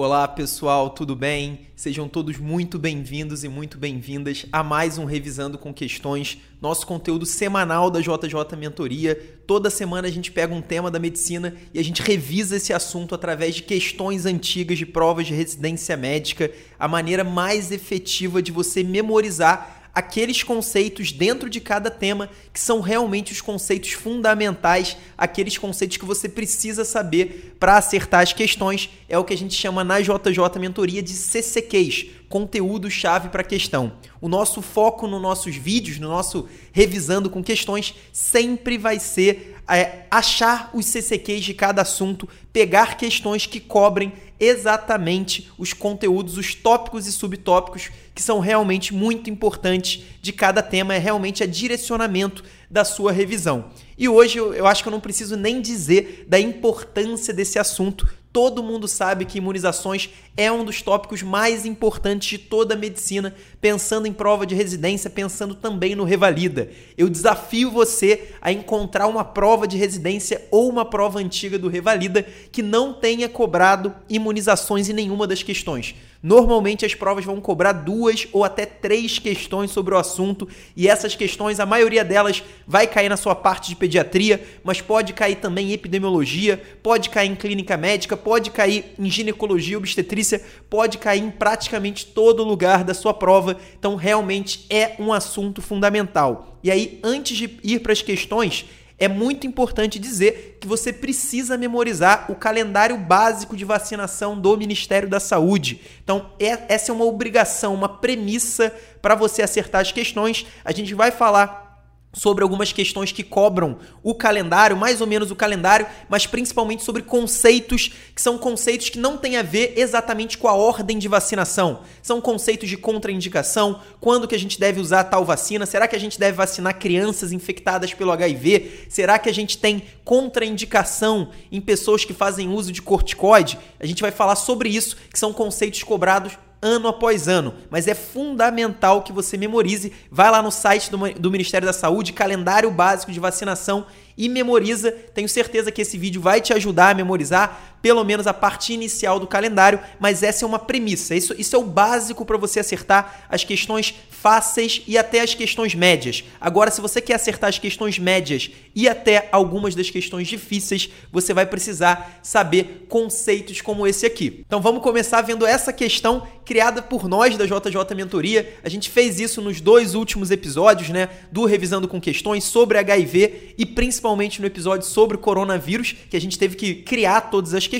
[0.00, 1.62] Olá pessoal, tudo bem?
[1.74, 7.26] Sejam todos muito bem-vindos e muito bem-vindas a mais um Revisando com Questões, nosso conteúdo
[7.26, 9.16] semanal da JJ Mentoria.
[9.44, 13.12] Toda semana a gente pega um tema da medicina e a gente revisa esse assunto
[13.12, 18.84] através de questões antigas de provas de residência médica, a maneira mais efetiva de você
[18.84, 25.96] memorizar aqueles conceitos dentro de cada tema que são realmente os conceitos fundamentais, aqueles conceitos
[25.96, 28.88] que você precisa saber para acertar as questões.
[29.08, 33.94] É o que a gente chama na JJ Mentoria de CCQs, conteúdo-chave para a questão.
[34.20, 40.06] O nosso foco nos nossos vídeos, no nosso revisando com questões, sempre vai ser é,
[40.10, 47.06] achar os CCQs de cada assunto, pegar questões que cobrem exatamente os conteúdos, os tópicos
[47.06, 52.84] e subtópicos que são realmente muito importantes de cada tema, é realmente a direcionamento da
[52.84, 53.66] sua revisão.
[53.96, 58.08] E hoje eu, eu acho que eu não preciso nem dizer da importância desse assunto,
[58.38, 63.34] Todo mundo sabe que imunizações é um dos tópicos mais importantes de toda a medicina,
[63.60, 66.70] pensando em prova de residência, pensando também no Revalida.
[66.96, 72.24] Eu desafio você a encontrar uma prova de residência ou uma prova antiga do Revalida
[72.52, 75.96] que não tenha cobrado imunizações em nenhuma das questões.
[76.22, 81.14] Normalmente as provas vão cobrar duas ou até três questões sobre o assunto, e essas
[81.14, 85.68] questões, a maioria delas vai cair na sua parte de pediatria, mas pode cair também
[85.68, 91.30] em epidemiologia, pode cair em clínica médica, pode cair em ginecologia, obstetrícia, pode cair em
[91.30, 93.56] praticamente todo lugar da sua prova.
[93.78, 96.58] Então, realmente é um assunto fundamental.
[96.64, 98.66] E aí, antes de ir para as questões,
[98.98, 105.08] é muito importante dizer que você precisa memorizar o calendário básico de vacinação do Ministério
[105.08, 105.80] da Saúde.
[106.02, 110.46] Então, é, essa é uma obrigação, uma premissa para você acertar as questões.
[110.64, 111.67] A gente vai falar
[112.12, 117.02] sobre algumas questões que cobram o calendário, mais ou menos o calendário, mas principalmente sobre
[117.02, 121.82] conceitos que são conceitos que não têm a ver exatamente com a ordem de vacinação.
[122.02, 126.00] São conceitos de contraindicação, quando que a gente deve usar tal vacina, será que a
[126.00, 128.86] gente deve vacinar crianças infectadas pelo HIV?
[128.88, 133.58] Será que a gente tem contraindicação em pessoas que fazem uso de corticoide?
[133.78, 137.94] A gente vai falar sobre isso, que são conceitos cobrados ano após ano, mas é
[137.94, 139.92] fundamental que você memorize.
[140.10, 143.86] Vai lá no site do, do Ministério da Saúde, calendário básico de vacinação
[144.16, 144.90] e memoriza.
[144.90, 149.18] Tenho certeza que esse vídeo vai te ajudar a memorizar pelo menos a parte inicial
[149.18, 151.14] do calendário, mas essa é uma premissa.
[151.14, 155.74] Isso, isso é o básico para você acertar as questões fáceis e até as questões
[155.74, 156.22] médias.
[156.38, 161.32] Agora, se você quer acertar as questões médias e até algumas das questões difíceis, você
[161.32, 164.42] vai precisar saber conceitos como esse aqui.
[164.46, 168.56] Então vamos começar vendo essa questão criada por nós da JJ Mentoria.
[168.64, 173.54] A gente fez isso nos dois últimos episódios, né, do Revisando com Questões sobre HIV
[173.56, 177.77] e principalmente no episódio sobre coronavírus, que a gente teve que criar todas as questões,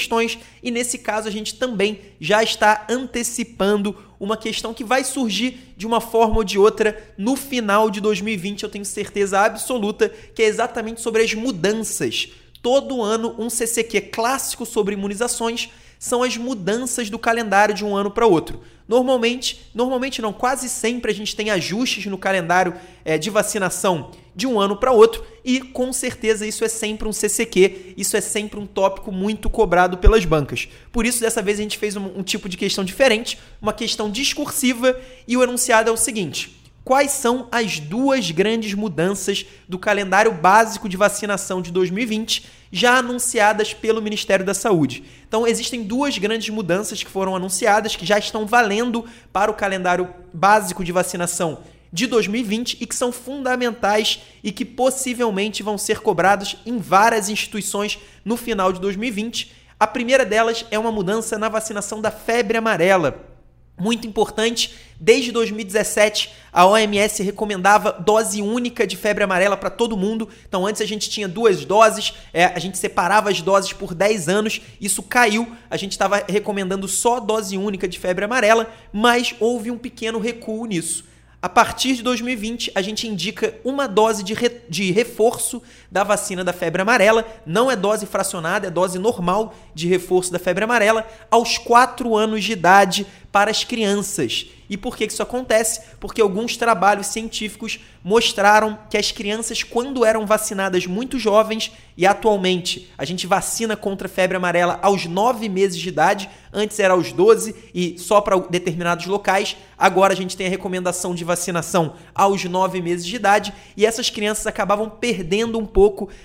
[0.63, 5.87] e nesse caso a gente também já está antecipando uma questão que vai surgir de
[5.87, 10.47] uma forma ou de outra no final de 2020, eu tenho certeza absoluta, que é
[10.47, 12.29] exatamente sobre as mudanças.
[12.61, 18.11] Todo ano, um CCQ clássico sobre imunizações são as mudanças do calendário de um ano
[18.11, 18.61] para outro.
[18.87, 24.47] Normalmente, normalmente não, quase sempre a gente tem ajustes no calendário é, de vacinação de
[24.47, 28.59] um ano para outro e com certeza isso é sempre um CCQ, isso é sempre
[28.59, 30.69] um tópico muito cobrado pelas bancas.
[30.91, 34.11] Por isso, dessa vez a gente fez um, um tipo de questão diferente, uma questão
[34.11, 36.57] discursiva e o enunciado é o seguinte
[36.89, 43.73] quais são as duas grandes mudanças do calendário básico de vacinação de 2020 já anunciadas
[43.73, 45.05] pelo Ministério da Saúde.
[45.27, 50.09] Então, existem duas grandes mudanças que foram anunciadas, que já estão valendo para o calendário
[50.33, 51.59] básico de vacinação
[51.93, 57.99] de 2020 e que são fundamentais e que possivelmente vão ser cobrados em várias instituições
[58.25, 59.53] no final de 2020.
[59.81, 63.38] A primeira delas é uma mudança na vacinação da febre amarela
[63.79, 64.75] muito importante.
[65.01, 70.29] Desde 2017, a OMS recomendava dose única de febre amarela para todo mundo.
[70.49, 74.29] Então, antes a gente tinha duas doses, é, a gente separava as doses por 10
[74.29, 74.61] anos.
[74.81, 79.79] Isso caiu, a gente estava recomendando só dose única de febre amarela, mas houve um
[79.79, 81.05] pequeno recuo nisso.
[81.41, 86.45] A partir de 2020, a gente indica uma dose de, re, de reforço da vacina
[86.45, 87.25] da febre amarela.
[87.47, 92.45] Não é dose fracionada, é dose normal de reforço da febre amarela aos 4 anos
[92.45, 94.47] de idade para as crianças.
[94.71, 95.81] E por que isso acontece?
[95.99, 102.91] Porque alguns trabalhos científicos mostraram que as crianças, quando eram vacinadas muito jovens, e atualmente
[102.97, 107.13] a gente vacina contra a febre amarela aos 9 meses de idade, antes era aos
[107.13, 112.45] 12 e só para determinados locais, agora a gente tem a recomendação de vacinação aos
[112.45, 115.78] 9 meses de idade, e essas crianças acabavam perdendo um pouco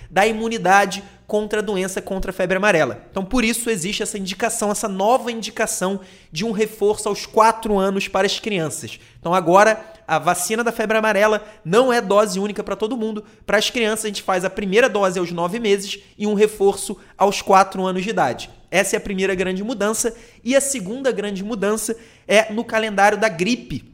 [0.10, 3.06] da imunidade contra a doença, contra a febre amarela.
[3.10, 6.00] Então, por isso existe essa indicação, essa nova indicação
[6.32, 9.00] de um reforço aos 4 anos para as crianças.
[9.20, 13.24] Então, agora a vacina da febre amarela não é dose única para todo mundo.
[13.46, 16.98] Para as crianças, a gente faz a primeira dose aos 9 meses e um reforço
[17.18, 18.50] aos 4 anos de idade.
[18.70, 20.16] Essa é a primeira grande mudança.
[20.44, 21.96] E a segunda grande mudança
[22.28, 23.93] é no calendário da gripe.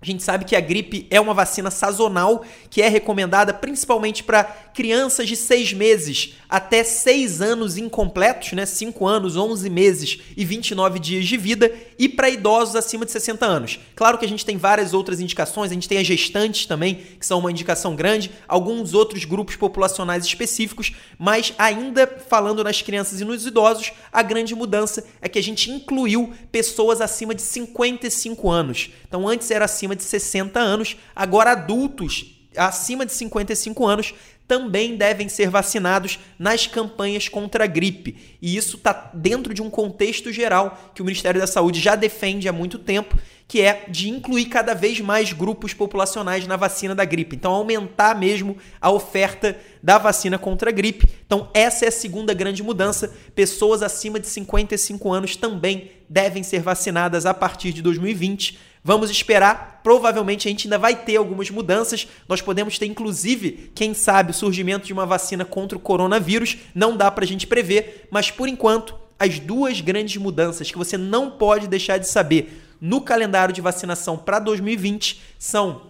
[0.00, 4.44] A gente sabe que a gripe é uma vacina sazonal que é recomendada principalmente para
[4.44, 8.64] crianças de 6 meses até 6 anos incompletos, né?
[8.64, 13.44] 5 anos, 11 meses e 29 dias de vida, e para idosos acima de 60
[13.44, 13.80] anos.
[13.96, 17.26] Claro que a gente tem várias outras indicações, a gente tem as gestantes também, que
[17.26, 23.24] são uma indicação grande, alguns outros grupos populacionais específicos, mas ainda falando nas crianças e
[23.24, 28.90] nos idosos, a grande mudança é que a gente incluiu pessoas acima de 55 anos.
[29.06, 34.14] Então antes era acima de 60 anos, agora adultos acima de 55 anos
[34.48, 38.16] também devem ser vacinados nas campanhas contra a gripe.
[38.40, 42.48] E isso está dentro de um contexto geral que o Ministério da Saúde já defende
[42.48, 47.04] há muito tempo, que é de incluir cada vez mais grupos populacionais na vacina da
[47.04, 47.36] gripe.
[47.36, 51.06] Então, aumentar mesmo a oferta da vacina contra a gripe.
[51.26, 53.14] Então, essa é a segunda grande mudança.
[53.34, 58.58] Pessoas acima de 55 anos também devem ser vacinadas a partir de 2020.
[58.88, 59.82] Vamos esperar.
[59.82, 62.08] Provavelmente a gente ainda vai ter algumas mudanças.
[62.26, 66.56] Nós podemos ter, inclusive, quem sabe, o surgimento de uma vacina contra o coronavírus.
[66.74, 70.96] Não dá para a gente prever, mas por enquanto, as duas grandes mudanças que você
[70.96, 75.82] não pode deixar de saber no calendário de vacinação para 2020 são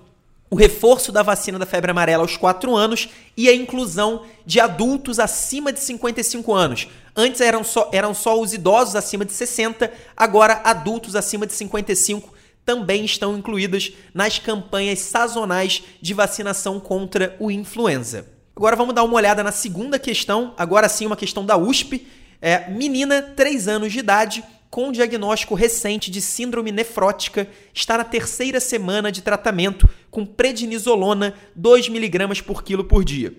[0.50, 5.20] o reforço da vacina da febre amarela aos 4 anos e a inclusão de adultos
[5.20, 6.88] acima de 55 anos.
[7.14, 12.37] Antes eram só, eram só os idosos acima de 60, agora adultos acima de 55
[12.68, 18.28] também estão incluídas nas campanhas sazonais de vacinação contra o influenza.
[18.54, 22.06] Agora vamos dar uma olhada na segunda questão, agora sim uma questão da USP.
[22.42, 28.60] É, menina, 3 anos de idade, com diagnóstico recente de síndrome nefrótica, está na terceira
[28.60, 33.32] semana de tratamento com prednisolona 2mg por quilo por dia.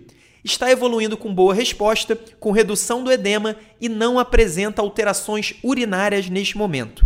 [0.43, 6.57] Está evoluindo com boa resposta, com redução do edema e não apresenta alterações urinárias neste
[6.57, 7.05] momento.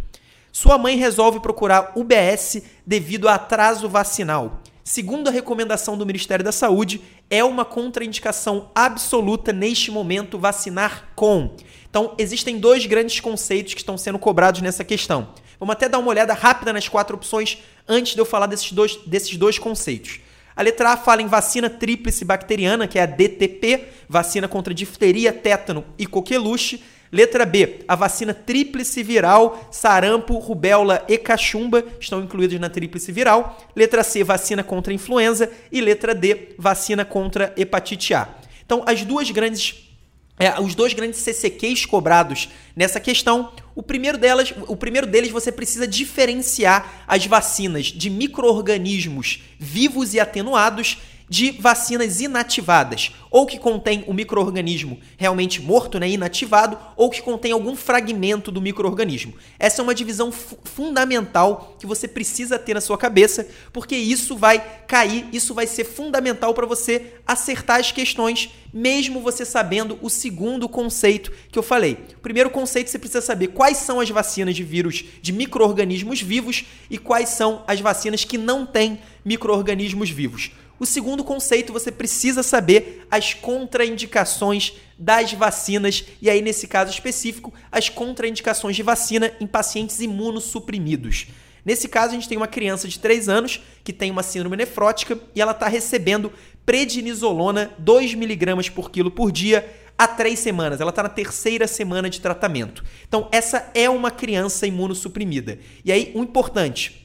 [0.56, 4.62] Sua mãe resolve procurar UBS devido a atraso vacinal.
[4.84, 11.56] Segundo a recomendação do Ministério da Saúde, é uma contraindicação absoluta neste momento vacinar com.
[11.90, 15.30] Então, existem dois grandes conceitos que estão sendo cobrados nessa questão.
[15.60, 17.58] Vamos até dar uma olhada rápida nas quatro opções
[17.90, 20.20] antes de eu falar desses dois, desses dois conceitos.
[20.56, 25.34] A letra A fala em vacina tríplice bacteriana, que é a DTP, vacina contra difteria,
[25.34, 26.84] tétano e coqueluche.
[27.14, 33.56] Letra B, a vacina tríplice viral, sarampo, rubéola e cachumba estão incluídos na tríplice viral.
[33.76, 35.48] Letra C, vacina contra influenza.
[35.72, 38.30] E letra D, vacina contra hepatite A.
[38.66, 39.94] Então, as duas grandes
[40.40, 43.54] é, os dois grandes CCQs cobrados nessa questão.
[43.76, 50.20] O primeiro, delas, o primeiro deles, você precisa diferenciar as vacinas de micro-organismos vivos e
[50.20, 50.98] atenuados
[51.34, 57.52] de vacinas inativadas, ou que contém o microorganismo realmente morto, né, inativado, ou que contém
[57.52, 59.34] algum fragmento do microorganismo.
[59.58, 64.60] Essa é uma divisão fundamental que você precisa ter na sua cabeça, porque isso vai
[64.88, 70.70] cair, isso vai ser fundamental para você acertar as questões, mesmo você sabendo o segundo
[70.70, 71.98] conceito que eu falei.
[72.16, 76.64] O primeiro conceito você precisa saber quais são as vacinas de vírus de microorganismos vivos
[76.92, 80.52] e quais são as vacinas que não têm microorganismos vivos.
[80.84, 87.54] O segundo conceito, você precisa saber as contraindicações das vacinas, e aí, nesse caso específico,
[87.72, 91.28] as contraindicações de vacina em pacientes imunossuprimidos.
[91.64, 95.18] Nesse caso, a gente tem uma criança de 3 anos que tem uma síndrome nefrótica
[95.34, 96.34] e ela está recebendo
[96.66, 99.66] prednisolona 2mg por quilo por dia
[99.98, 100.82] há três semanas.
[100.82, 102.84] Ela está na terceira semana de tratamento.
[103.08, 105.60] Então, essa é uma criança imunossuprimida.
[105.86, 107.03] E aí, o importante,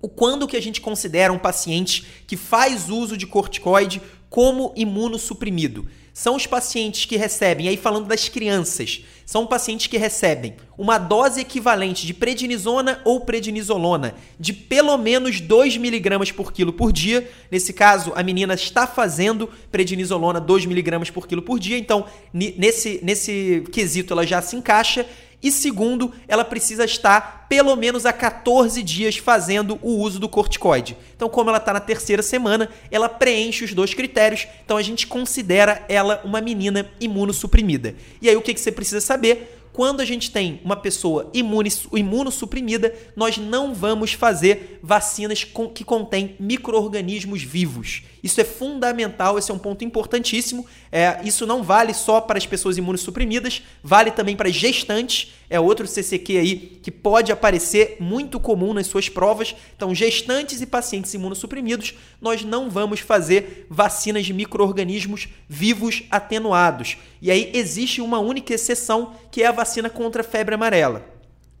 [0.00, 4.00] o quando que a gente considera um paciente que faz uso de corticoide
[4.30, 5.86] como imunossuprimido?
[6.18, 11.40] São os pacientes que recebem, aí falando das crianças, são pacientes que recebem uma dose
[11.40, 17.30] equivalente de prednisona ou prednisolona de pelo menos 2 miligramas por quilo por dia.
[17.52, 22.98] Nesse caso, a menina está fazendo prednisolona 2 miligramas por quilo por dia, então nesse,
[23.00, 25.06] nesse quesito ela já se encaixa
[25.42, 30.96] e segundo, ela precisa estar pelo menos a 14 dias fazendo o uso do corticoide.
[31.14, 35.06] Então, como ela está na terceira semana, ela preenche os dois critérios, então a gente
[35.06, 37.94] considera ela uma menina imunossuprimida.
[38.20, 39.54] E aí o que, que você precisa saber?
[39.78, 45.84] quando a gente tem uma pessoa imune, imunossuprimida, nós não vamos fazer vacinas com, que
[45.84, 48.02] contêm micro-organismos vivos.
[48.22, 50.66] Isso é fundamental, esse é um ponto importantíssimo.
[50.90, 55.34] É, isso não vale só para as pessoas imunossuprimidas, vale também para gestantes.
[55.50, 59.54] É outro CCQ aí que pode aparecer muito comum nas suas provas.
[59.76, 66.98] Então, gestantes e pacientes imunossuprimidos, nós não vamos fazer vacinas de micro-organismos vivos atenuados.
[67.22, 71.17] E aí existe uma única exceção, que é a vacina contra a febre amarela.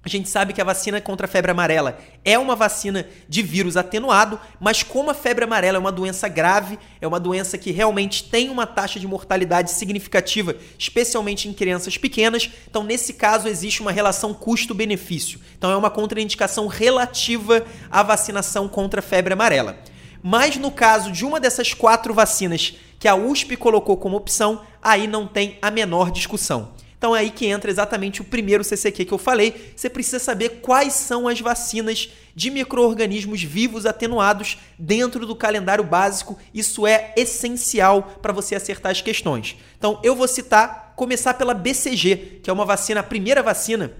[0.08, 3.76] A gente sabe que a vacina contra a febre amarela é uma vacina de vírus
[3.76, 8.24] atenuado, mas como a febre amarela é uma doença grave, é uma doença que realmente
[8.24, 13.92] tem uma taxa de mortalidade significativa, especialmente em crianças pequenas, então nesse caso existe uma
[13.92, 15.40] relação custo-benefício.
[15.58, 19.78] Então é uma contraindicação relativa à vacinação contra a febre amarela.
[20.22, 25.06] Mas no caso de uma dessas quatro vacinas que a USP colocou como opção, aí
[25.06, 26.77] não tem a menor discussão.
[26.98, 29.72] Então é aí que entra exatamente o primeiro CCQ que eu falei.
[29.74, 36.36] Você precisa saber quais são as vacinas de micro-organismos vivos atenuados dentro do calendário básico.
[36.52, 39.56] Isso é essencial para você acertar as questões.
[39.78, 43.92] Então eu vou citar, começar pela BCG, que é uma vacina, a primeira vacina,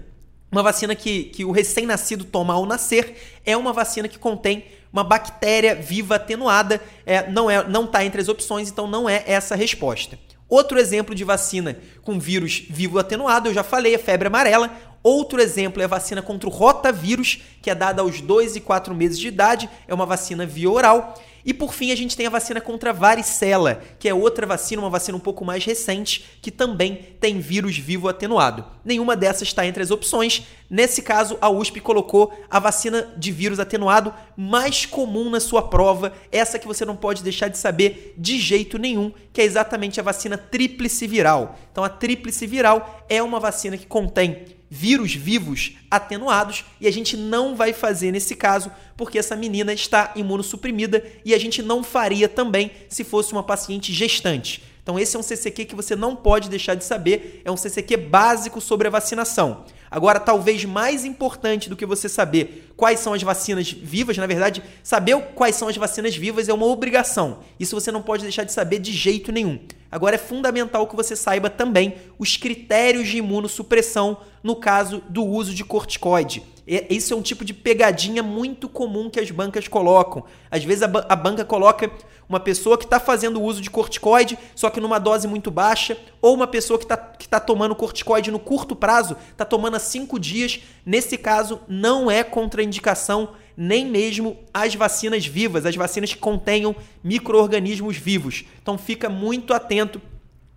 [0.51, 5.05] uma vacina que, que o recém-nascido toma ao nascer, é uma vacina que contém uma
[5.05, 6.81] bactéria viva atenuada.
[7.05, 10.19] É, não está é, não tá entre as opções, então não é essa a resposta.
[10.49, 14.71] Outro exemplo de vacina com vírus vivo atenuado, eu já falei, a febre amarela.
[15.03, 18.93] Outro exemplo é a vacina contra o rotavírus, que é dada aos 2 e 4
[18.95, 21.13] meses de idade, é uma vacina via oral.
[21.45, 24.89] E por fim, a gente tem a vacina contra varicela, que é outra vacina, uma
[24.89, 28.65] vacina um pouco mais recente, que também tem vírus vivo atenuado.
[28.83, 30.43] Nenhuma dessas está entre as opções.
[30.69, 36.13] Nesse caso, a USP colocou a vacina de vírus atenuado mais comum na sua prova,
[36.31, 40.03] essa que você não pode deixar de saber de jeito nenhum, que é exatamente a
[40.03, 41.57] vacina tríplice viral.
[41.71, 47.17] Então, a tríplice viral é uma vacina que contém vírus vivos atenuados e a gente
[47.17, 52.29] não vai fazer nesse caso porque essa menina está imunossuprimida e a gente não faria
[52.29, 54.63] também se fosse uma paciente gestante.
[54.83, 57.97] Então esse é um CCQ que você não pode deixar de saber, é um CCQ
[57.97, 59.65] básico sobre a vacinação.
[59.91, 64.61] Agora, talvez mais importante do que você saber quais são as vacinas vivas, na verdade,
[64.83, 67.39] saber quais são as vacinas vivas é uma obrigação.
[67.59, 69.59] Isso você não pode deixar de saber de jeito nenhum.
[69.91, 75.53] Agora é fundamental que você saiba também os critérios de imunossupressão no caso do uso
[75.53, 76.43] de corticoide.
[76.89, 80.23] Isso é um tipo de pegadinha muito comum que as bancas colocam.
[80.51, 81.91] Às vezes a, ba a banca coloca
[82.27, 86.35] uma pessoa que está fazendo uso de corticoide, só que numa dose muito baixa, ou
[86.35, 90.19] uma pessoa que está que tá tomando corticoide no curto prazo, está tomando há cinco
[90.19, 90.59] dias.
[90.85, 97.97] Nesse caso, não é contraindicação nem mesmo as vacinas vivas, as vacinas que contenham micro-organismos
[97.97, 98.45] vivos.
[98.61, 99.99] Então fica muito atento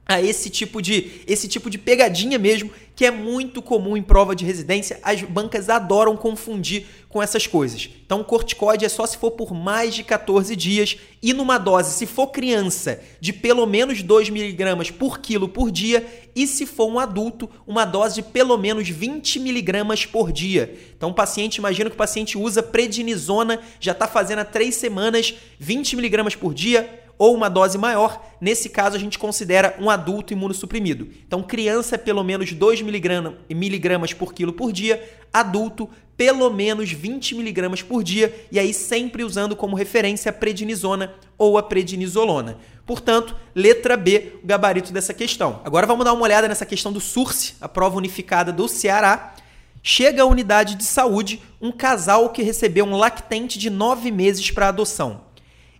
[0.06, 4.34] a esse tipo de esse tipo de pegadinha mesmo, que é muito comum em prova
[4.34, 4.98] de residência.
[5.02, 7.88] As bancas adoram confundir com essas coisas.
[8.04, 11.94] Então, o corticóide é só se for por mais de 14 dias e numa dose,
[11.94, 16.90] se for criança, de pelo menos 2 miligramas por quilo por dia e se for
[16.90, 20.74] um adulto, uma dose de pelo menos 20 miligramas por dia.
[20.96, 25.34] Então, o paciente, imagina que o paciente usa prednisona, já está fazendo há 3 semanas,
[25.58, 30.32] 20 miligramas por dia, ou uma dose maior, nesse caso a gente considera um adulto
[30.32, 31.08] imunossuprimido.
[31.26, 35.02] Então, criança pelo menos 2 miligramas por quilo por dia,
[35.32, 41.14] adulto pelo menos 20 miligramas por dia, e aí sempre usando como referência a prednisona
[41.38, 42.58] ou a prednisolona.
[42.84, 45.60] Portanto, letra B, o gabarito dessa questão.
[45.64, 49.34] Agora vamos dar uma olhada nessa questão do SURSE, a prova unificada do Ceará.
[49.82, 54.68] Chega à unidade de saúde um casal que recebeu um lactente de 9 meses para
[54.68, 55.31] adoção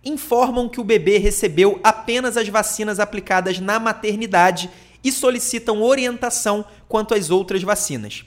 [0.03, 4.69] informam que o bebê recebeu apenas as vacinas aplicadas na maternidade
[5.03, 8.23] e solicitam orientação quanto às outras vacinas.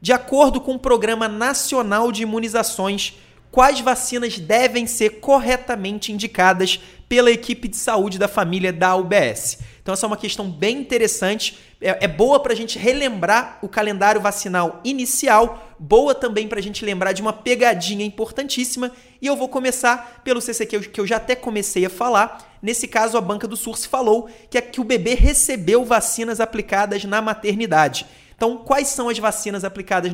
[0.00, 3.14] De acordo com o Programa Nacional de Imunizações,
[3.50, 9.58] quais vacinas devem ser corretamente indicadas pela equipe de saúde da família da UBS?
[9.80, 11.58] Então, essa é uma questão bem interessante.
[11.84, 16.62] É, é boa para a gente relembrar o calendário vacinal inicial, boa também para a
[16.62, 18.90] gente lembrar de uma pegadinha importantíssima.
[19.20, 22.56] E eu vou começar pelo CC que eu, já até comecei a falar.
[22.62, 27.04] Nesse caso, a banca do SURS falou que, é que o bebê recebeu vacinas aplicadas
[27.04, 28.06] na maternidade.
[28.34, 30.10] Então, quais são as vacinas aplicadas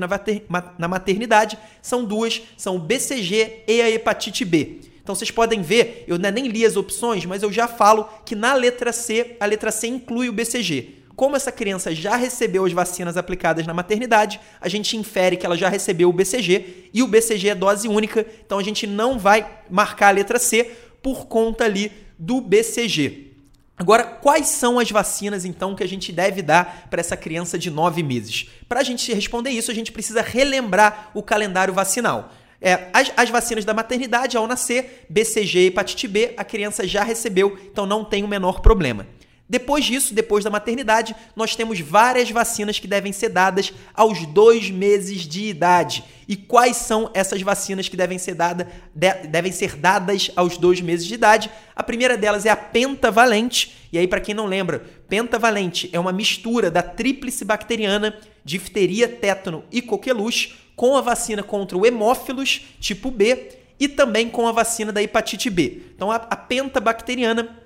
[0.77, 1.57] na, maternidade?
[1.81, 4.81] São duas, são o BCG e a hepatite B.
[5.01, 8.55] Então vocês podem ver, eu nem li as opções, mas eu já falo que na
[8.55, 11.00] letra C, a letra C inclui o BCG.
[11.21, 15.55] Como essa criança já recebeu as vacinas aplicadas na maternidade, a gente infere que ela
[15.55, 19.47] já recebeu o BCG e o BCG é dose única, então a gente não vai
[19.69, 20.71] marcar a letra C
[21.03, 23.35] por conta ali do BCG.
[23.77, 27.71] Agora, quais são as vacinas então que a gente deve dar para essa criança de
[27.71, 28.49] 9 meses?
[28.67, 32.33] Para a gente responder isso, a gente precisa relembrar o calendário vacinal.
[32.63, 37.05] É, as, as, vacinas da maternidade, ao nascer, BCG e hepatite B, a criança já
[37.05, 39.07] recebeu, então não tem o menor problema.
[39.51, 44.71] Depois disso, depois da maternidade, nós temos várias vacinas que devem ser dadas aos dois
[44.71, 46.05] meses de idade.
[46.29, 50.81] E quais são essas vacinas que devem ser, dada, de, devem ser dadas aos dois
[50.81, 51.51] meses de idade?
[51.75, 53.77] A primeira delas é a pentavalente.
[53.93, 59.65] E aí, para quem não lembra, pentavalente é uma mistura da tríplice bacteriana, difteria, tétano
[59.73, 63.49] e coqueluche, com a vacina contra o hemófilos tipo B
[63.81, 65.83] e também com a vacina da hepatite B.
[65.97, 67.60] Então, a, a pentabacteriana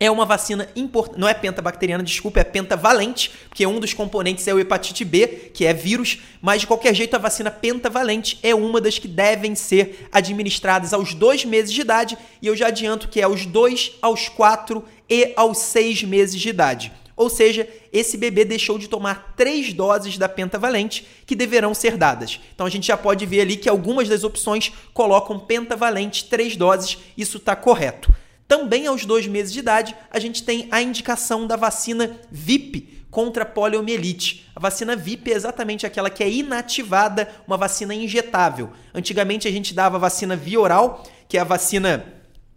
[0.00, 1.20] é uma vacina importante.
[1.20, 5.66] Não é pentabacteriana, desculpa, é pentavalente, porque um dos componentes é o hepatite B, que
[5.66, 10.08] é vírus, mas de qualquer jeito a vacina pentavalente é uma das que devem ser
[10.10, 14.30] administradas aos dois meses de idade, e eu já adianto que é aos dois, aos
[14.30, 16.90] quatro e aos seis meses de idade.
[17.14, 22.40] Ou seja, esse bebê deixou de tomar três doses da pentavalente que deverão ser dadas.
[22.54, 26.96] Então a gente já pode ver ali que algumas das opções colocam pentavalente três doses,
[27.18, 28.10] isso está correto.
[28.50, 33.44] Também aos dois meses de idade, a gente tem a indicação da vacina VIP contra
[33.44, 34.44] a poliomielite.
[34.56, 38.70] A vacina VIP é exatamente aquela que é inativada, uma vacina injetável.
[38.92, 42.04] Antigamente a gente dava a vacina via oral, que é a vacina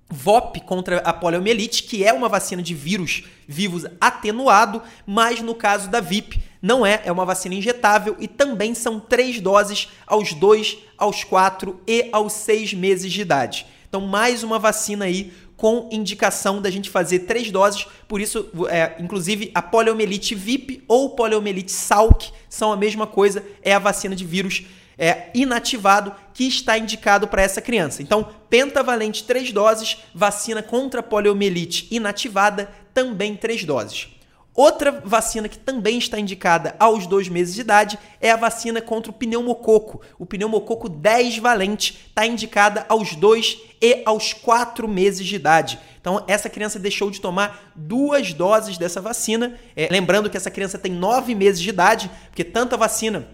[0.10, 5.92] VOP contra a poliomielite, que é uma vacina de vírus vivos atenuado, mas no caso
[5.92, 10.76] da VIP não é, é uma vacina injetável e também são três doses aos dois,
[10.98, 13.68] aos quatro e aos seis meses de idade.
[13.94, 15.32] Então, mais uma vacina aí
[15.64, 17.88] com indicação da gente fazer três doses.
[18.06, 23.74] Por isso, é, inclusive, a poliomielite VIP ou poliomielite Salk são a mesma coisa, é
[23.74, 24.66] a vacina de vírus
[24.98, 28.04] é, inativado que está indicado para essa criança.
[28.04, 34.10] Então, pentavalente três doses, vacina contra poliomielite inativada também três doses.
[34.56, 39.10] Outra vacina que também está indicada aos dois meses de idade é a vacina contra
[39.10, 40.02] o pneumococo.
[40.20, 45.80] O pneumococo 10 valente está indicada aos dois e aos quatro meses de idade.
[46.00, 49.58] Então, essa criança deixou de tomar duas doses dessa vacina.
[49.76, 53.28] É, lembrando que essa criança tem nove meses de idade, porque tanta vacina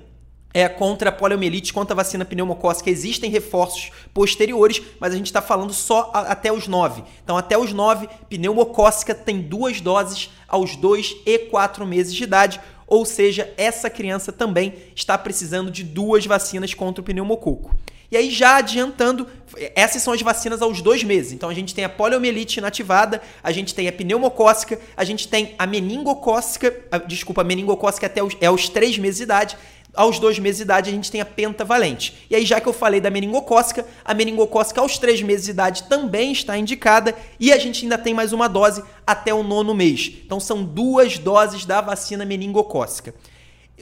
[0.54, 5.42] é, contra a poliomielite, contra a vacina pneumocócica, existem reforços posteriores, mas a gente está
[5.42, 7.04] falando só a, até os 9.
[7.24, 12.60] Então, até os 9, pneumocócica tem duas doses aos 2 e 4 meses de idade,
[12.88, 17.76] ou seja, essa criança também está precisando de duas vacinas contra o pneumococo.
[18.12, 19.28] E aí, já adiantando,
[19.76, 21.32] essas são as vacinas aos dois meses.
[21.32, 25.54] Então, a gente tem a poliomielite inativada, a gente tem a pneumocócica, a gente tem
[25.60, 29.58] a meningocócica, a, desculpa, a meningocócica até os, é aos três meses de idade,
[29.96, 32.26] aos dois meses de idade a gente tem a pentavalente.
[32.30, 35.84] E aí, já que eu falei da meningocócica, a meningocócica aos três meses de idade
[35.84, 40.12] também está indicada e a gente ainda tem mais uma dose até o nono mês.
[40.26, 43.14] Então são duas doses da vacina meningocócica.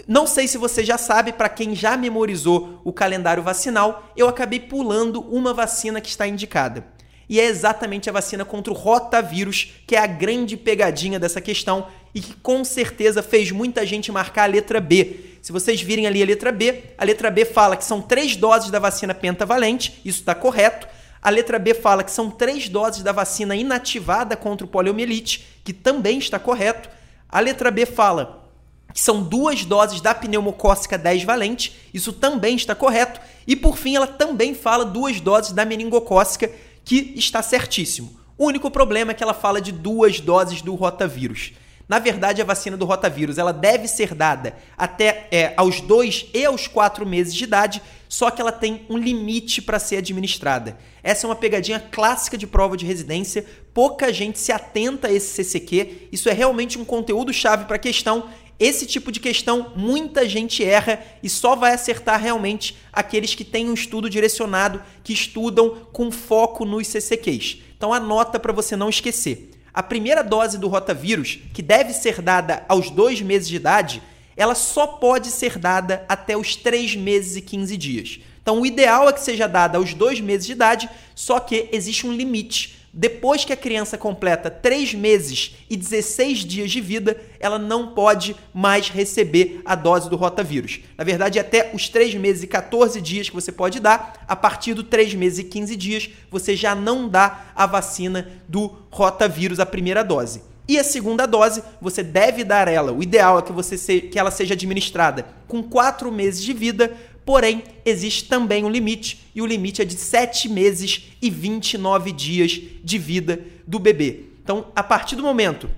[0.07, 4.59] Não sei se você já sabe, para quem já memorizou o calendário vacinal, eu acabei
[4.59, 6.85] pulando uma vacina que está indicada.
[7.29, 11.87] E é exatamente a vacina contra o rotavírus, que é a grande pegadinha dessa questão
[12.13, 15.26] e que com certeza fez muita gente marcar a letra B.
[15.47, 18.69] Se vocês virem ali a letra B, a letra B fala que são três doses
[18.69, 20.85] da vacina pentavalente, isso está correto.
[21.21, 25.71] A letra B fala que são três doses da vacina inativada contra o poliomielite, que
[25.71, 26.89] também está correto.
[27.29, 28.45] A letra B fala
[28.93, 33.21] que são duas doses da pneumocócica 10 valente, isso também está correto.
[33.47, 36.51] E por fim, ela também fala duas doses da meningocócica,
[36.83, 38.19] que está certíssimo.
[38.37, 41.53] O único problema é que ela fala de duas doses do rotavírus.
[41.87, 46.43] Na verdade, a vacina do rotavírus ela deve ser dada até é, aos dois e
[46.43, 50.77] aos quatro meses de idade, só que ela tem um limite para ser administrada.
[51.01, 55.43] Essa é uma pegadinha clássica de prova de residência, pouca gente se atenta a esse
[55.43, 58.29] CCQ, isso é realmente um conteúdo chave para a questão.
[58.59, 63.69] Esse tipo de questão muita gente erra e só vai acertar realmente aqueles que têm
[63.69, 67.59] um estudo direcionado, que estudam com foco nos CCQs.
[67.77, 69.51] Então anota para você não esquecer.
[69.77, 74.01] A primeira dose do rotavírus, que deve ser dada aos dois meses de idade,
[74.35, 78.19] ela só pode ser dada até os 3 meses e 15 dias.
[78.41, 82.07] Então, o ideal é que seja dada aos dois meses de idade, só que existe
[82.07, 82.76] um limite.
[82.93, 88.35] Depois que a criança completa 3 meses e 16 dias de vida, ela não pode
[88.53, 90.79] mais receber a dose do rotavírus.
[90.97, 94.73] Na verdade, até os 3 meses e 14 dias que você pode dar, a partir
[94.73, 99.65] dos 3 meses e 15 dias, você já não dá a vacina do rotavírus, a
[99.65, 100.41] primeira dose.
[100.67, 102.91] E a segunda dose, você deve dar ela.
[102.91, 106.93] O ideal é que, você se, que ela seja administrada com 4 meses de vida,
[107.27, 112.57] Porém, existe também um limite, e o limite é de 7 meses e 29 dias
[112.81, 114.21] de vida do bebê.
[114.41, 115.69] Então, a partir do momento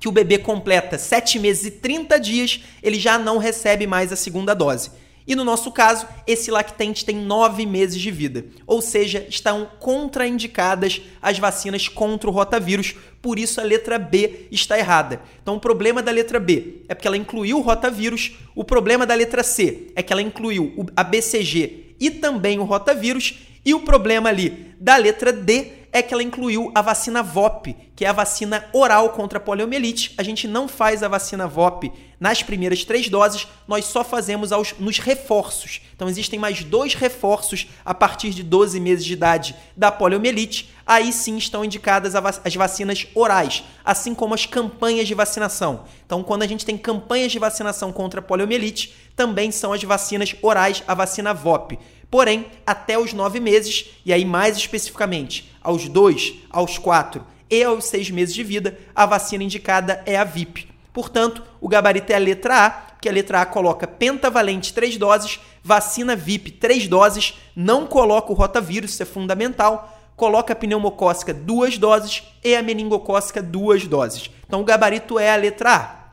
[0.00, 4.16] que o bebê completa 7 meses e 30 dias, ele já não recebe mais a
[4.16, 4.90] segunda dose.
[5.26, 11.02] E no nosso caso, esse lactente tem 9 meses de vida, ou seja, estão contraindicadas
[11.20, 15.20] as vacinas contra o rotavírus, por isso a letra B está errada.
[15.42, 19.14] Então o problema da letra B é porque ela incluiu o rotavírus, o problema da
[19.14, 23.34] letra C é que ela incluiu a BCG e também o rotavírus,
[23.64, 28.04] e o problema ali da letra D é que ela incluiu a vacina VOP, que
[28.04, 30.12] é a vacina oral contra a poliomielite.
[30.18, 34.74] A gente não faz a vacina VOP nas primeiras três doses, nós só fazemos aos,
[34.78, 35.80] nos reforços.
[35.94, 40.70] Então existem mais dois reforços a partir de 12 meses de idade da poliomielite.
[40.86, 45.84] Aí sim estão indicadas as vacinas orais, assim como as campanhas de vacinação.
[46.04, 50.36] Então, quando a gente tem campanhas de vacinação contra a poliomielite, também são as vacinas
[50.42, 51.78] orais, a vacina VOP.
[52.10, 57.84] Porém, até os nove meses, e aí mais especificamente aos dois, aos quatro e aos
[57.84, 60.68] seis meses de vida, a vacina indicada é a VIP.
[60.92, 65.38] Portanto, o gabarito é a letra A, que a letra A coloca pentavalente três doses,
[65.62, 71.76] vacina VIP três doses, não coloca o rotavírus, isso é fundamental, coloca a pneumocócica duas
[71.76, 74.30] doses e a meningocócica duas doses.
[74.46, 76.06] Então o gabarito é a letra A.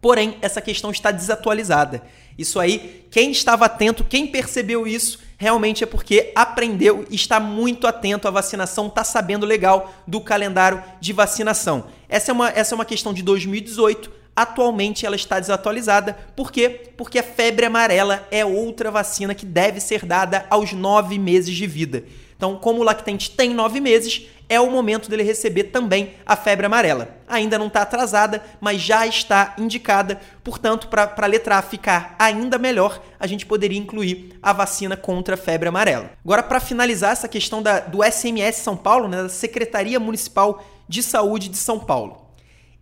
[0.00, 2.02] Porém, essa questão está desatualizada.
[2.40, 8.26] Isso aí, quem estava atento, quem percebeu isso, realmente é porque aprendeu está muito atento
[8.26, 11.84] à vacinação, está sabendo legal do calendário de vacinação.
[12.08, 14.10] Essa é uma, essa é uma questão de 2018.
[14.34, 16.16] Atualmente ela está desatualizada.
[16.34, 16.92] Por quê?
[16.96, 21.66] Porque a febre amarela é outra vacina que deve ser dada aos nove meses de
[21.66, 22.04] vida.
[22.40, 26.64] Então, como o lactente tem nove meses, é o momento dele receber também a febre
[26.64, 27.18] amarela.
[27.28, 30.18] Ainda não está atrasada, mas já está indicada.
[30.42, 35.34] Portanto, para a letra A ficar ainda melhor, a gente poderia incluir a vacina contra
[35.34, 36.12] a febre amarela.
[36.24, 41.02] Agora, para finalizar essa questão da, do SMS São Paulo, né, da Secretaria Municipal de
[41.02, 42.24] Saúde de São Paulo.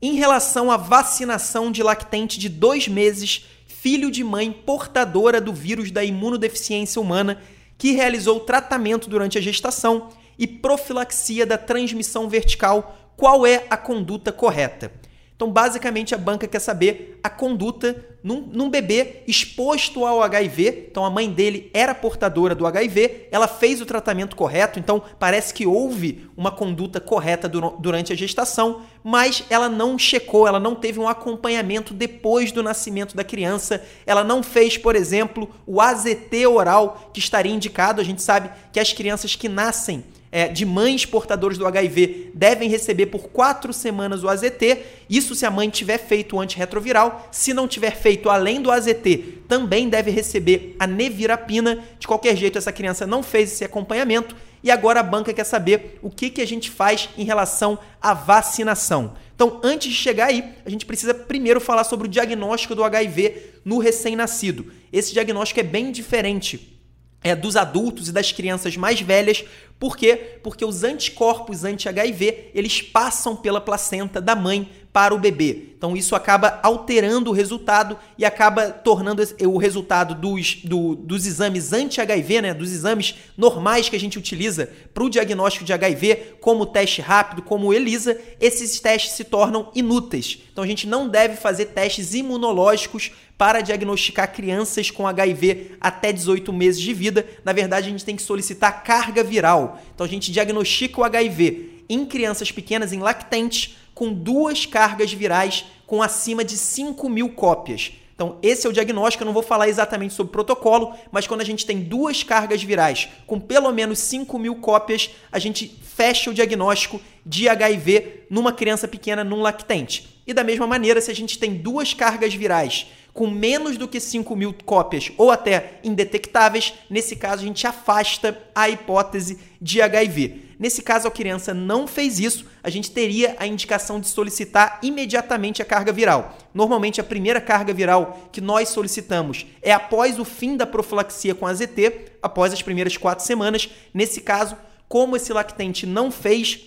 [0.00, 5.90] Em relação à vacinação de lactente de dois meses, filho de mãe portadora do vírus
[5.90, 7.42] da imunodeficiência humana,
[7.78, 14.32] que realizou tratamento durante a gestação e profilaxia da transmissão vertical, qual é a conduta
[14.32, 14.92] correta?
[15.38, 20.88] Então, basicamente, a banca quer saber a conduta num, num, bebê exposto ao HIV.
[20.90, 25.54] Então, a mãe dele era portadora do HIV, ela fez o tratamento correto, então parece
[25.54, 30.98] que houve uma conduta correta durante a gestação, mas ela não checou, ela não teve
[30.98, 37.12] um acompanhamento depois do nascimento da criança, ela não fez, por exemplo, o AZT oral
[37.14, 38.00] que estaria indicado.
[38.00, 42.68] A gente sabe que as crianças que nascem é, de mães portadoras do HIV devem
[42.68, 44.78] receber por quatro semanas o AZT.
[45.08, 47.28] Isso se a mãe tiver feito o antirretroviral.
[47.32, 51.82] Se não tiver feito além do AZT, também deve receber a nevirapina.
[51.98, 54.36] De qualquer jeito, essa criança não fez esse acompanhamento.
[54.62, 58.12] E agora a banca quer saber o que, que a gente faz em relação à
[58.12, 59.14] vacinação.
[59.34, 63.60] Então, antes de chegar aí, a gente precisa primeiro falar sobre o diagnóstico do HIV
[63.64, 64.66] no recém-nascido.
[64.92, 66.77] Esse diagnóstico é bem diferente
[67.22, 69.44] é, dos adultos e das crianças mais velhas.
[69.78, 70.38] Por quê?
[70.42, 75.74] Porque os anticorpos anti-HIV, eles passam pela placenta da mãe para o bebê.
[75.76, 81.72] Então isso acaba alterando o resultado e acaba tornando o resultado dos, do, dos exames
[81.72, 86.62] anti-HIV, né, dos exames normais que a gente utiliza para o diagnóstico de HIV, como
[86.62, 90.40] o teste rápido, como o ELISA, esses testes se tornam inúteis.
[90.50, 96.52] Então a gente não deve fazer testes imunológicos para diagnosticar crianças com HIV até 18
[96.52, 97.24] meses de vida.
[97.44, 99.80] Na verdade, a gente tem que solicitar carga viral.
[99.94, 105.64] Então a gente diagnostica o HIV em crianças pequenas, em lactentes, com duas cargas virais
[105.86, 107.92] com acima de 5 mil cópias.
[108.14, 109.22] Então, esse é o diagnóstico.
[109.22, 112.60] Eu não vou falar exatamente sobre o protocolo, mas quando a gente tem duas cargas
[112.60, 118.52] virais com pelo menos 5 mil cópias, a gente fecha o diagnóstico de HIV numa
[118.52, 120.20] criança pequena, num lactente.
[120.26, 124.00] E da mesma maneira, se a gente tem duas cargas virais com menos do que
[124.00, 130.48] 5 mil cópias ou até indetectáveis, nesse caso a gente afasta a hipótese de HIV.
[130.58, 135.62] Nesse caso, a criança não fez isso, a gente teria a indicação de solicitar imediatamente
[135.62, 136.36] a carga viral.
[136.52, 141.46] Normalmente, a primeira carga viral que nós solicitamos é após o fim da profilaxia com
[141.46, 143.68] AZT, após as primeiras quatro semanas.
[143.94, 144.56] Nesse caso,
[144.88, 146.60] como esse lactente não fez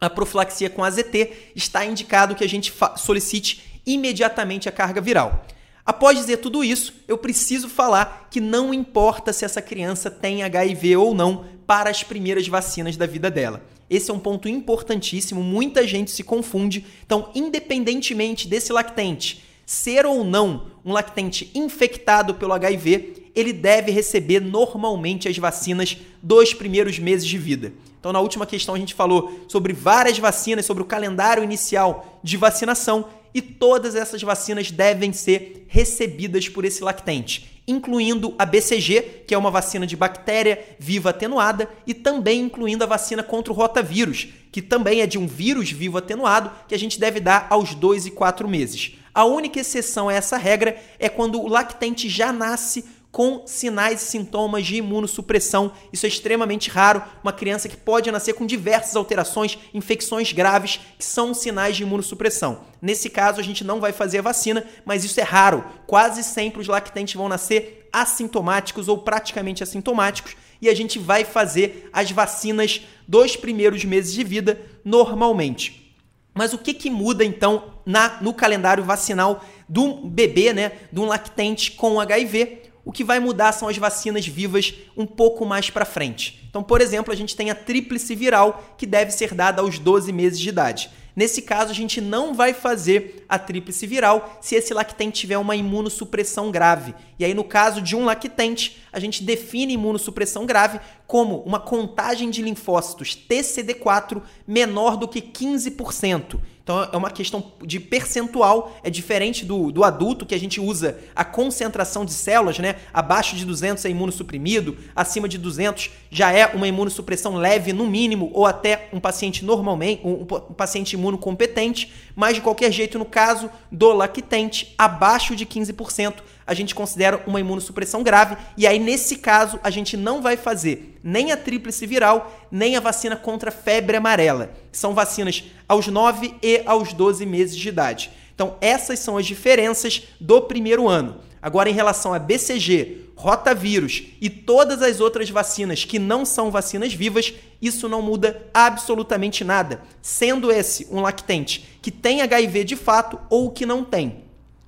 [0.00, 5.44] a profilaxia com AZT, está indicado que a gente solicite imediatamente a carga viral.
[5.86, 10.96] Após dizer tudo isso, eu preciso falar que não importa se essa criança tem HIV
[10.96, 13.62] ou não para as primeiras vacinas da vida dela.
[13.90, 16.86] Esse é um ponto importantíssimo, muita gente se confunde.
[17.04, 24.40] Então, independentemente desse lactente ser ou não um lactente infectado pelo HIV, ele deve receber
[24.40, 27.72] normalmente as vacinas dos primeiros meses de vida.
[27.98, 32.36] Então, na última questão, a gente falou sobre várias vacinas, sobre o calendário inicial de
[32.36, 39.34] vacinação e todas essas vacinas devem ser recebidas por esse lactente, incluindo a BCG, que
[39.34, 44.28] é uma vacina de bactéria viva atenuada, e também incluindo a vacina contra o rotavírus,
[44.52, 48.06] que também é de um vírus vivo atenuado, que a gente deve dar aos 2
[48.06, 48.92] e 4 meses.
[49.12, 52.84] A única exceção a essa regra é quando o lactente já nasce
[53.14, 55.70] com sinais e sintomas de imunossupressão.
[55.92, 57.00] Isso é extremamente raro.
[57.22, 62.62] Uma criança que pode nascer com diversas alterações, infecções graves, que são sinais de imunossupressão.
[62.82, 65.64] Nesse caso, a gente não vai fazer a vacina, mas isso é raro.
[65.86, 71.88] Quase sempre os lactentes vão nascer assintomáticos ou praticamente assintomáticos e a gente vai fazer
[71.92, 75.94] as vacinas dos primeiros meses de vida normalmente.
[76.34, 81.04] Mas o que, que muda então na, no calendário vacinal do bebê, né, de um
[81.04, 82.73] lactente com HIV?
[82.84, 86.46] O que vai mudar são as vacinas vivas um pouco mais para frente.
[86.50, 90.12] Então, por exemplo, a gente tem a tríplice viral que deve ser dada aos 12
[90.12, 90.90] meses de idade.
[91.16, 95.54] Nesse caso, a gente não vai fazer a tríplice viral se esse lactente tiver uma
[95.54, 96.92] imunossupressão grave.
[97.18, 102.30] E aí, no caso de um lactente, a gente define imunossupressão grave como uma contagem
[102.30, 106.40] de linfócitos TCD4 menor do que 15%.
[106.64, 110.98] Então é uma questão de percentual, é diferente do, do adulto que a gente usa
[111.14, 112.76] a concentração de células, né?
[112.90, 118.30] Abaixo de 200 é imunossuprimido, acima de 200 já é uma imunossupressão leve no mínimo
[118.32, 123.50] ou até um paciente normalmente, um, um paciente imunocompetente, mas de qualquer jeito no caso
[123.70, 126.14] do lactente, abaixo de 15%
[126.46, 130.98] a gente considera uma imunossupressão grave, e aí nesse caso a gente não vai fazer
[131.02, 134.50] nem a tríplice viral, nem a vacina contra febre amarela.
[134.72, 138.10] São vacinas aos 9 e aos 12 meses de idade.
[138.34, 141.20] Então, essas são as diferenças do primeiro ano.
[141.40, 146.92] Agora, em relação a BCG, rotavírus e todas as outras vacinas que não são vacinas
[146.92, 153.20] vivas, isso não muda absolutamente nada, sendo esse um lactente que tem HIV de fato
[153.30, 154.23] ou que não tem.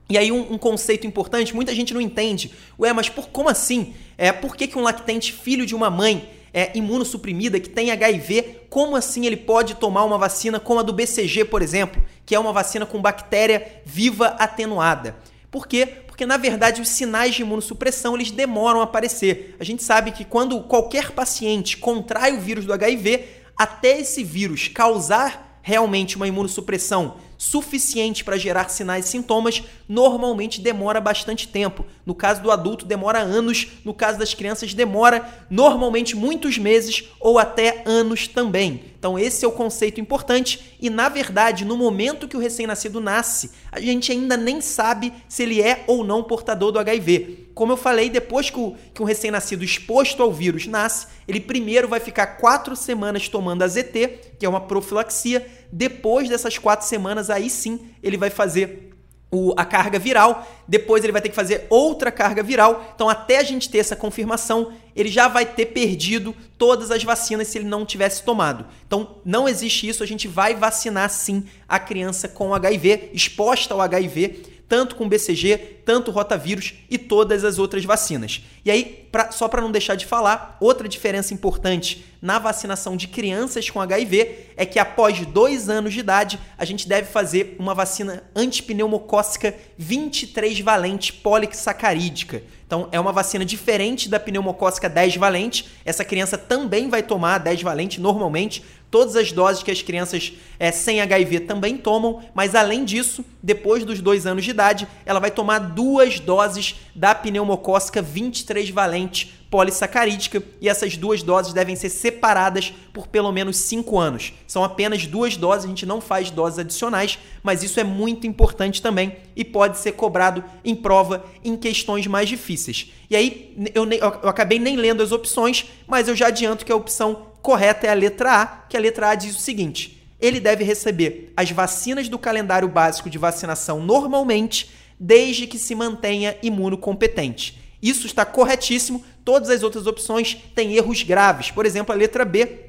[0.08, 2.52] E aí um, um, conceito importante, muita gente não entende.
[2.78, 3.94] Ué, mas por, como assim?
[4.16, 8.60] É, por que, que um lactente filho de uma mãe é, imunossuprimida, que tem HIV,
[8.70, 12.38] como assim ele pode tomar uma vacina como a do BCG, por exemplo, que é
[12.38, 15.16] uma vacina com bactéria viva atenuada?
[15.50, 15.86] Por quê?
[16.06, 19.56] Porque, na verdade, os sinais de imunossupressão eles demoram a aparecer.
[19.60, 23.24] A gente sabe que quando qualquer paciente contrai o vírus do HIV,
[23.56, 31.00] até esse vírus causar realmente uma imunossupressão suficiente para gerar sinais e sintomas, normalmente demora
[31.00, 31.84] bastante tempo.
[32.04, 37.38] No caso do adulto, demora anos, no caso das crianças, demora normalmente muitos meses ou
[37.38, 38.84] até anos também.
[38.98, 43.50] Então, esse é o conceito importante e, na verdade, no momento que o recém-nascido nasce,
[43.70, 47.45] a gente ainda nem sabe se ele é ou não portador do HIV.
[47.56, 51.88] Como eu falei, depois que, o, que um recém-nascido exposto ao vírus nasce, ele primeiro
[51.88, 55.46] vai ficar quatro semanas tomando AZT, que é uma profilaxia.
[55.72, 58.90] Depois dessas quatro semanas, aí sim ele vai fazer
[59.32, 62.92] o, a carga viral, depois ele vai ter que fazer outra carga viral.
[62.94, 67.48] Então, até a gente ter essa confirmação, ele já vai ter perdido todas as vacinas
[67.48, 68.66] se ele não tivesse tomado.
[68.86, 73.80] Então, não existe isso, a gente vai vacinar sim a criança com HIV, exposta ao
[73.80, 78.42] HIV tanto com BCG, tanto rotavírus e todas as outras vacinas.
[78.64, 83.06] E aí, pra, só para não deixar de falar, outra diferença importante na vacinação de
[83.06, 87.74] crianças com HIV é que após dois anos de idade, a gente deve fazer uma
[87.74, 92.42] vacina antipneumocócica 23 valente polissacarídica.
[92.66, 95.68] Então, é uma vacina diferente da pneumocócica 10 valente.
[95.84, 100.70] Essa criança também vai tomar 10 valente normalmente, Todas as doses que as crianças é,
[100.70, 105.30] sem HIV também tomam, mas além disso, depois dos dois anos de idade, ela vai
[105.30, 112.72] tomar duas doses da pneumocócica 23 valente polissacarídica e essas duas doses devem ser separadas
[112.92, 114.32] por pelo menos 5 anos.
[114.46, 118.82] São apenas duas doses, a gente não faz doses adicionais, mas isso é muito importante
[118.82, 122.92] também e pode ser cobrado em prova em questões mais difíceis.
[123.08, 126.76] E aí, eu, eu acabei nem lendo as opções, mas eu já adianto que a
[126.76, 130.64] opção correta é a letra A, que a letra A diz o seguinte: ele deve
[130.64, 137.56] receber as vacinas do calendário básico de vacinação normalmente, desde que se mantenha imunocompetente.
[137.80, 139.04] Isso está corretíssimo.
[139.24, 141.52] Todas as outras opções têm erros graves.
[141.52, 142.65] Por exemplo, a letra B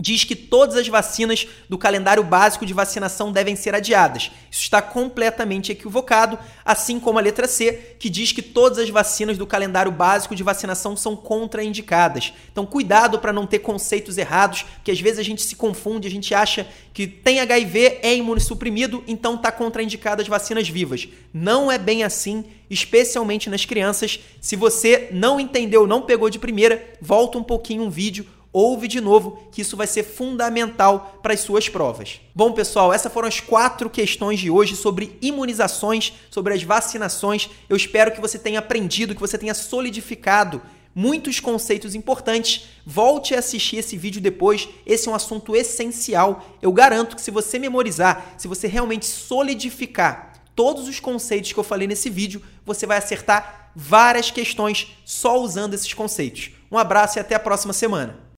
[0.00, 4.30] diz que todas as vacinas do calendário básico de vacinação devem ser adiadas.
[4.50, 9.36] Isso está completamente equivocado, assim como a letra C, que diz que todas as vacinas
[9.36, 12.32] do calendário básico de vacinação são contraindicadas.
[12.50, 16.10] Então, cuidado para não ter conceitos errados, que às vezes a gente se confunde, a
[16.10, 21.06] gente acha que tem HIV, é imunossuprimido, então está contraindicado as vacinas vivas.
[21.32, 24.18] Não é bem assim, especialmente nas crianças.
[24.40, 29.00] Se você não entendeu, não pegou de primeira, volta um pouquinho um vídeo ouve de
[29.00, 32.20] novo, que isso vai ser fundamental para as suas provas.
[32.34, 37.48] Bom, pessoal, essas foram as quatro questões de hoje sobre imunizações, sobre as vacinações.
[37.68, 40.60] Eu espero que você tenha aprendido, que você tenha solidificado
[40.94, 42.68] muitos conceitos importantes.
[42.84, 46.44] Volte a assistir esse vídeo depois, esse é um assunto essencial.
[46.60, 51.64] Eu garanto que se você memorizar, se você realmente solidificar todos os conceitos que eu
[51.64, 56.50] falei nesse vídeo, você vai acertar várias questões só usando esses conceitos.
[56.70, 58.29] Um abraço e até a próxima semana.